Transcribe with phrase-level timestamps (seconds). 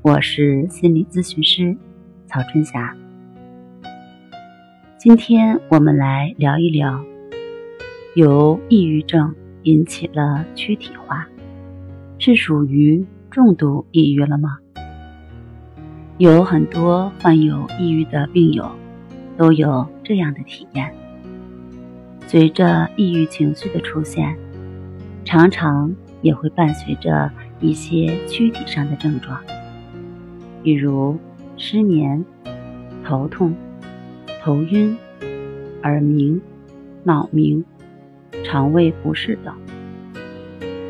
[0.00, 1.76] 我是心理咨询师
[2.28, 2.96] 曹春霞。
[4.96, 7.04] 今天我们来聊一聊，
[8.14, 9.34] 由抑郁症
[9.64, 11.26] 引起了躯体化，
[12.18, 14.58] 是属于重度抑郁了吗？
[16.18, 18.70] 有很多患有抑郁的病友
[19.36, 20.94] 都有这样的体验。
[22.28, 24.36] 随着抑郁情绪的出现，
[25.24, 27.28] 常常也会伴随着
[27.60, 29.36] 一些躯体上的症状。
[30.62, 31.16] 比如
[31.56, 32.24] 失眠、
[33.04, 33.54] 头痛、
[34.42, 34.96] 头晕、
[35.82, 36.40] 耳鸣、
[37.04, 37.64] 脑鸣、
[38.44, 39.54] 肠胃不适等。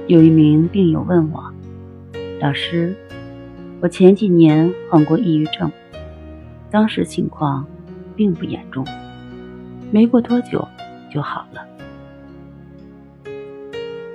[0.06, 1.52] 有一名病友问我
[2.40, 2.96] ：“老师，
[3.80, 5.70] 我前几年患过抑郁症，
[6.70, 7.66] 当时情况
[8.16, 8.86] 并不严重，
[9.90, 10.66] 没过多久
[11.12, 11.66] 就好了。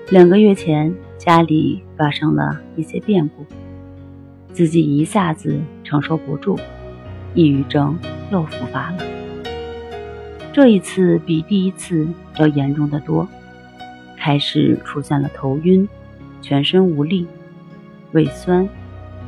[0.10, 3.46] 两个月前，家里发生了一些变故。”
[4.54, 6.58] 自己一下子承受不住，
[7.34, 7.98] 抑郁症
[8.32, 9.04] 又复发了。
[10.54, 13.28] 这一次比第一次要严重的多，
[14.16, 15.90] 开始出现了头晕、
[16.42, 17.26] 全身无力、
[18.12, 18.70] 胃酸，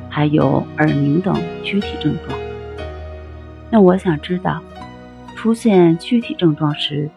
[0.10, 2.40] 还有耳鸣等躯体症状。
[3.72, 4.62] 那我想知道，
[5.36, 7.10] 出现躯体症状时，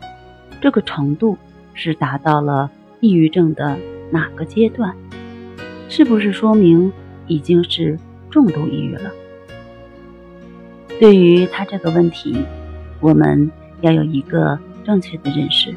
[0.62, 1.36] 这个程度
[1.74, 2.70] 是达到了
[3.00, 3.76] 抑郁症的
[4.10, 4.96] 哪个阶段？
[5.90, 6.90] 是不是说明？
[7.28, 7.98] 已经是
[8.30, 9.12] 重度抑郁了。
[10.98, 12.36] 对于他这个问题，
[13.00, 13.50] 我们
[13.82, 15.72] 要有一个正确的认识，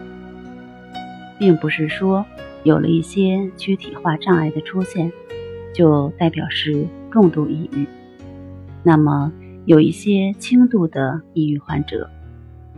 [1.37, 2.25] 并不是说
[2.63, 5.11] 有了一些躯体化障碍的出现，
[5.75, 7.85] 就代表是重度抑郁。
[8.81, 9.31] 那么，
[9.65, 12.09] 有一些轻度的抑郁患者，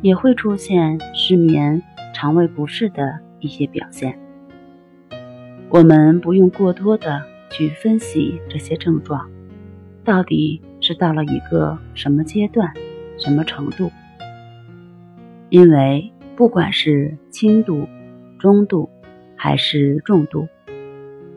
[0.02, 1.82] 也会出现失眠、
[2.14, 4.20] 肠胃不适的一些表现。
[5.70, 7.33] 我们不用过多的。
[7.54, 9.30] 去分析这些症状，
[10.04, 12.74] 到底是到了一个什么阶段、
[13.20, 13.92] 什么程度？
[15.50, 17.88] 因为不管是轻度、
[18.40, 18.90] 中度
[19.36, 20.48] 还是重度，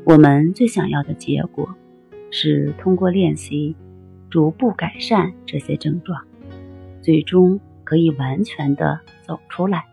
[0.05, 1.69] 我们最想要的结果
[2.31, 3.77] 是通过练习，
[4.31, 6.23] 逐步改善这些症状，
[7.03, 9.85] 最终可以完全的走出来，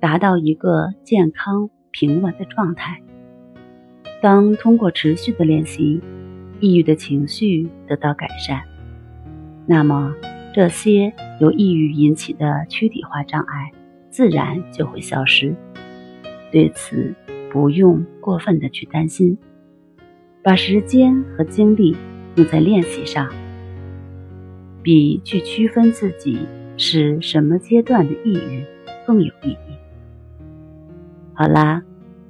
[0.00, 3.00] 达到一个健康平稳的状态。
[4.22, 6.00] 当通过持续的练习，
[6.58, 8.62] 抑郁的情绪得到改善，
[9.66, 10.14] 那么
[10.54, 13.70] 这些由抑郁引起的躯体化障碍
[14.08, 15.54] 自然就会消失。
[16.50, 17.14] 对此
[17.50, 19.36] 不用过分的去担心，
[20.42, 21.94] 把时间和精力
[22.36, 23.28] 用在练习上，
[24.82, 26.38] 比去区分自己
[26.78, 28.64] 是什么阶段的抑郁
[29.06, 29.56] 更有意义。
[31.34, 31.82] 好啦。